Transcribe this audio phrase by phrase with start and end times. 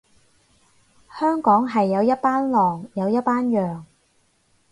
[1.19, 3.85] 香港係有一班狼，有一班羊